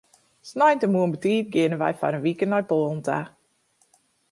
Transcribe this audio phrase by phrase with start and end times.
[0.51, 3.19] Sneintemoarn betiid geane wy foar in wike nei Poalen ta.